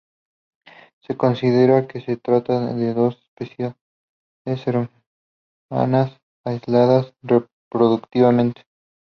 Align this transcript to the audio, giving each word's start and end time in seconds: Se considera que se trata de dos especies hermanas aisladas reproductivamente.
Se 1.05 1.15
considera 1.15 1.87
que 1.87 2.01
se 2.01 2.17
trata 2.17 2.73
de 2.73 2.95
dos 2.95 3.19
especies 3.39 3.75
hermanas 4.65 6.19
aisladas 6.43 7.13
reproductivamente. 7.21 8.63